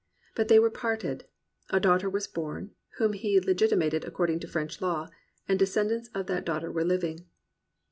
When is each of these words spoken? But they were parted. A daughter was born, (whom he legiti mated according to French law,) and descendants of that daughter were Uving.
But 0.33 0.47
they 0.47 0.57
were 0.57 0.71
parted. 0.71 1.25
A 1.69 1.79
daughter 1.79 2.09
was 2.09 2.25
born, 2.25 2.71
(whom 2.97 3.13
he 3.13 3.39
legiti 3.39 3.77
mated 3.77 4.03
according 4.03 4.39
to 4.39 4.47
French 4.47 4.81
law,) 4.81 5.09
and 5.47 5.59
descendants 5.59 6.09
of 6.15 6.25
that 6.25 6.43
daughter 6.43 6.71
were 6.71 6.83
Uving. 6.83 7.25